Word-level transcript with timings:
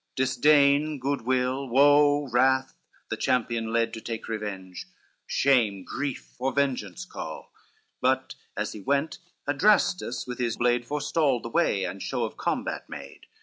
Disdain, 0.15 0.97
good 0.97 1.21
will, 1.27 1.69
woe, 1.69 2.27
wrath 2.29 2.73
the 3.09 3.15
champion 3.15 3.71
led 3.71 3.93
To 3.93 4.01
take 4.01 4.27
revenge; 4.27 4.87
shame, 5.27 5.83
grief, 5.83 6.33
for 6.39 6.51
vengeance 6.51 7.05
call; 7.05 7.51
But 8.01 8.33
as 8.57 8.73
he 8.73 8.79
went, 8.81 9.19
Adrastus 9.47 10.25
with 10.25 10.39
his 10.39 10.57
blade 10.57 10.87
Forestalled 10.87 11.43
the 11.43 11.49
way, 11.49 11.83
and 11.85 12.01
show 12.01 12.23
of 12.23 12.35
combat 12.35 12.89
made. 12.89 13.27